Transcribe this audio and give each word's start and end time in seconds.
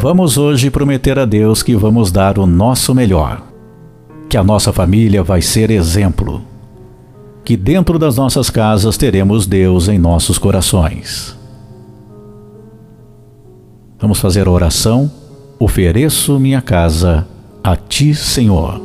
Vamos 0.00 0.38
hoje 0.38 0.70
prometer 0.70 1.18
a 1.18 1.26
Deus 1.26 1.62
que 1.62 1.76
vamos 1.76 2.10
dar 2.10 2.38
o 2.38 2.46
nosso 2.46 2.94
melhor, 2.94 3.42
que 4.30 4.38
a 4.38 4.42
nossa 4.42 4.72
família 4.72 5.22
vai 5.22 5.42
ser 5.42 5.70
exemplo, 5.70 6.40
que 7.44 7.54
dentro 7.54 7.98
das 7.98 8.16
nossas 8.16 8.48
casas 8.48 8.96
teremos 8.96 9.46
Deus 9.46 9.88
em 9.88 9.98
nossos 9.98 10.38
corações. 10.38 11.38
Vamos 13.98 14.18
fazer 14.18 14.46
a 14.48 14.50
oração. 14.50 15.10
Ofereço 15.58 16.40
minha 16.40 16.62
casa 16.62 17.28
a 17.62 17.76
Ti, 17.76 18.14
Senhor. 18.14 18.80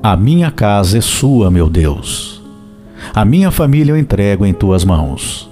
A 0.00 0.16
minha 0.16 0.52
casa 0.52 0.98
é 0.98 1.00
sua, 1.00 1.50
meu 1.50 1.68
Deus. 1.68 2.41
A 3.14 3.24
minha 3.24 3.50
família 3.50 3.92
eu 3.92 3.96
entrego 3.96 4.44
em 4.44 4.52
tuas 4.52 4.84
mãos. 4.84 5.50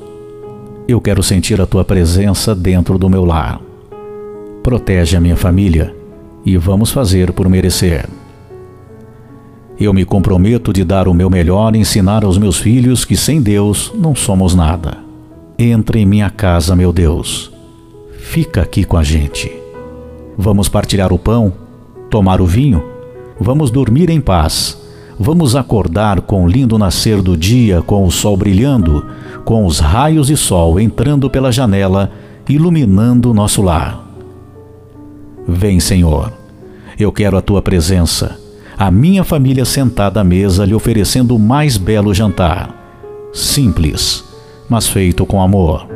Eu 0.87 1.01
quero 1.01 1.23
sentir 1.23 1.61
a 1.61 1.67
tua 1.67 1.85
presença 1.85 2.55
dentro 2.55 2.99
do 2.99 3.09
meu 3.09 3.25
lar. 3.25 3.61
Protege 4.63 5.17
a 5.17 5.21
minha 5.21 5.37
família 5.37 5.95
e 6.45 6.57
vamos 6.57 6.91
fazer 6.91 7.33
por 7.33 7.49
merecer. 7.49 8.09
Eu 9.79 9.95
me 9.95 10.05
comprometo 10.05 10.73
de 10.73 10.85
dar 10.85 11.09
o 11.09 11.15
meu 11.15 11.31
melhor 11.31 11.75
e 11.75 11.79
ensinar 11.79 12.25
aos 12.25 12.37
meus 12.37 12.59
filhos 12.59 13.05
que 13.05 13.17
sem 13.17 13.41
Deus 13.41 13.93
não 13.95 14.15
somos 14.15 14.55
nada. 14.55 14.99
Entra 15.59 15.99
em 15.99 16.07
minha 16.07 16.29
casa, 16.29 16.77
meu 16.77 16.93
Deus. 16.93 17.51
Fica 18.19 18.63
aqui 18.63 18.85
com 18.85 18.97
a 18.97 19.03
gente. 19.03 19.51
Vamos 20.37 20.69
partilhar 20.69 21.13
o 21.13 21.19
pão, 21.19 21.53
tomar 22.11 22.41
o 22.41 22.47
vinho 22.47 22.91
Vamos 23.43 23.71
dormir 23.71 24.11
em 24.11 24.21
paz. 24.21 24.79
Vamos 25.23 25.55
acordar 25.55 26.23
com 26.23 26.47
o 26.47 26.49
lindo 26.49 26.79
nascer 26.79 27.21
do 27.21 27.37
dia, 27.37 27.83
com 27.83 28.07
o 28.07 28.11
sol 28.11 28.39
brilhando, 28.39 29.07
com 29.45 29.67
os 29.67 29.79
raios 29.79 30.29
de 30.29 30.37
sol 30.37 30.81
entrando 30.81 31.29
pela 31.29 31.53
janela, 31.53 32.11
iluminando 32.49 33.35
nosso 33.35 33.61
lar. 33.61 34.03
Vem, 35.47 35.79
Senhor. 35.79 36.33
Eu 36.99 37.13
quero 37.13 37.37
a 37.37 37.43
tua 37.43 37.61
presença. 37.61 38.39
A 38.79 38.91
minha 38.91 39.23
família 39.23 39.67
sentada 39.67 40.23
à 40.23 40.25
mesa 40.25 40.65
lhe 40.65 40.73
oferecendo 40.73 41.37
o 41.37 41.39
mais 41.39 41.77
belo 41.77 42.15
jantar. 42.15 42.75
Simples, 43.31 44.25
mas 44.71 44.89
feito 44.89 45.27
com 45.27 45.43
amor. 45.43 45.87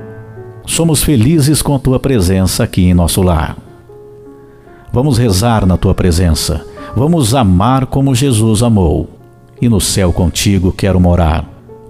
Somos 0.66 1.02
felizes 1.02 1.62
com 1.62 1.74
a 1.74 1.78
tua 1.78 1.98
presença 1.98 2.62
aqui 2.62 2.84
em 2.84 2.92
nosso 2.92 3.22
lar. 3.22 3.56
Vamos 4.92 5.16
rezar 5.16 5.64
na 5.64 5.78
tua 5.78 5.94
presença 5.94 6.74
Vamos 6.96 7.34
amar 7.34 7.86
como 7.86 8.14
Jesus 8.14 8.62
amou. 8.62 9.08
E 9.60 9.68
no 9.68 9.80
céu 9.80 10.12
contigo 10.12 10.72
quero 10.72 11.00
morar, 11.00 11.48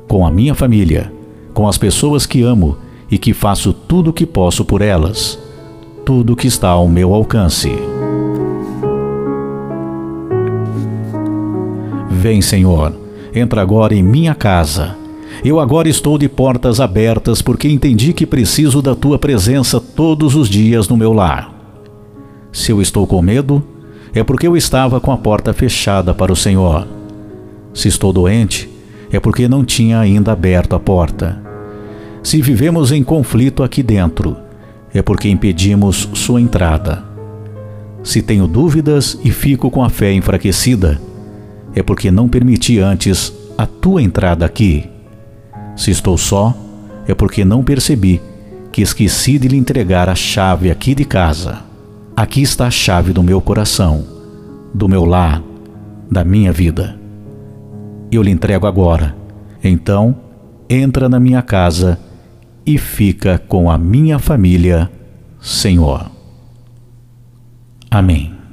com 0.09 0.27
a 0.27 0.31
minha 0.31 0.55
família, 0.55 1.12
com 1.53 1.67
as 1.67 1.79
pessoas 1.79 2.27
que 2.27 2.43
amo 2.43 2.77
e 3.11 3.19
que 3.19 3.33
faço 3.33 3.73
tudo 3.73 4.11
o 4.11 4.12
que 4.12 4.27
posso 4.27 4.65
por 4.65 4.83
elas, 4.83 5.39
tudo 6.05 6.37
que 6.37 6.47
está 6.47 6.69
ao 6.69 6.89
meu 6.89 7.15
alcance. 7.15 7.73
Vem, 12.11 12.41
Senhor, 12.41 12.93
entra 13.34 13.61
agora 13.61 13.95
em 13.95 14.03
minha 14.03 14.34
casa. 14.34 14.97
Eu 15.45 15.61
agora 15.61 15.89
estou 15.89 16.17
de 16.17 16.28
portas 16.28 16.81
abertas 16.81 17.43
porque 17.43 17.69
entendi 17.69 18.12
que 18.12 18.25
preciso 18.25 18.81
da 18.81 18.95
tua 18.95 19.19
presença 19.19 19.78
todos 19.81 20.34
os 20.34 20.49
dias 20.49 20.89
no 20.89 20.97
meu 20.97 21.12
lar. 21.12 21.53
Se 22.51 22.71
eu 22.71 22.81
estou 22.81 23.06
com 23.06 23.21
medo, 23.21 23.62
é 24.15 24.22
porque 24.22 24.47
eu 24.47 24.56
estava 24.56 25.00
com 25.00 25.12
a 25.12 25.19
porta 25.19 25.53
fechada 25.53 26.15
para 26.15 26.33
o 26.33 26.37
Senhor. 26.37 26.87
Se 27.75 27.89
estou 27.89 28.12
doente, 28.12 28.71
é 29.11 29.19
porque 29.19 29.49
não 29.49 29.65
tinha 29.65 29.99
ainda 29.99 30.33
aberto 30.33 30.75
a 30.75 30.81
porta. 30.81 31.43
Se 32.23 32.41
vivemos 32.41 32.93
em 32.93 33.03
conflito 33.03 33.62
aqui 33.62 33.83
dentro, 33.83 34.37
é 34.95 35.03
porque 35.03 35.29
impedimos 35.29 36.09
sua 36.15 36.41
entrada. 36.41 37.05
Se 38.03 38.23
tenho 38.23 38.47
dúvidas 38.47 39.19
e 39.25 39.31
fico 39.31 39.71
com 39.71 39.83
a 39.83 39.91
fé 39.91 40.12
enfraquecida, 40.12 41.01
é 41.75 41.83
porque 41.83 42.11
não 42.11 42.29
permiti 42.29 42.79
antes 42.79 43.33
a 43.59 43.67
tua 43.67 44.01
entrada 44.01 44.47
aqui. 44.47 44.89
Se 45.77 45.91
estou 45.91 46.17
só, 46.17 46.55
é 47.09 47.15
porque 47.15 47.45
não 47.45 47.65
percebi 47.65 48.21
que 48.71 48.83
esqueci 48.83 49.39
de 49.39 49.49
lhe 49.49 49.56
entregar 49.56 50.09
a 50.09 50.15
chave 50.15 50.71
aqui 50.71 50.95
de 50.95 51.05
casa. 51.05 51.59
Aqui 52.17 52.43
está 52.43 52.67
a 52.67 52.71
chave 52.71 53.12
do 53.12 53.23
meu 53.23 53.41
coração, 53.41 54.05
do 54.73 54.89
meu 54.89 55.05
lar, 55.05 55.43
da 56.11 56.25
minha 56.25 56.53
vida. 56.53 57.03
Eu 58.14 58.22
lhe 58.22 58.30
entrego 58.30 58.66
agora. 58.66 59.16
Então, 59.62 60.14
entra 60.69 61.08
na 61.08 61.19
minha 61.19 61.42
casa 61.42 61.98
e 62.64 62.78
fica 62.78 63.38
com 63.38 63.70
a 63.70 63.76
minha 63.76 64.19
família, 64.19 64.91
Senhor. 65.41 66.10
Amém. 67.91 68.44